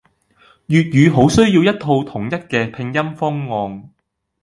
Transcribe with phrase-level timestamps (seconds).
[0.67, 3.93] 粵語好需要一套統一嘅拼音方案